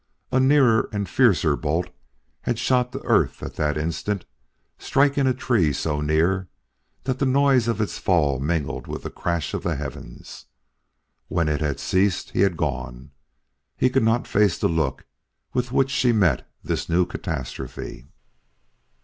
[0.31, 1.91] A nearer and fiercer bolt
[2.41, 4.25] had shot to earth at that instant,
[4.79, 6.49] striking a tree so near
[7.03, 10.47] that the noise of its fall mingled with the crash of the heavens.
[11.27, 13.11] When it had ceased, he had gone.
[13.77, 15.05] He could not face the look
[15.53, 18.07] with which she met this new catastrophe.